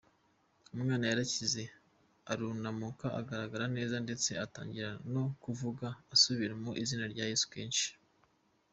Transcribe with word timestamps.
Umwana 0.75 1.03
yarakize, 1.07 1.63
arunamuka, 2.31 3.05
ahagarara 3.11 3.65
neza 3.77 3.95
ndetse 4.05 4.29
atangira 4.45 4.89
no 5.13 5.23
kuvuga, 5.43 5.87
asubiramo 6.13 6.71
izina 6.81 7.05
Yesu 7.31 7.47
kenshi. 7.53 7.87